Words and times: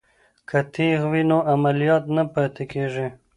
که 0.49 0.59
تیغ 0.73 0.99
وي 1.11 1.21
نو 1.29 1.37
عملیات 1.53 2.03
نه 2.15 2.23
پاتې 2.33 2.63
کیږي. 2.71 3.07